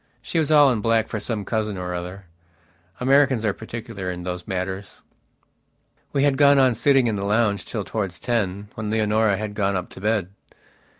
[0.23, 2.25] She was all in black for some cousin or other.
[2.99, 5.01] Americans are particular in those matters.
[6.11, 9.75] We had gone on sitting in the lounge till towards ten, when Leonora had gone
[9.75, 10.31] up to bed.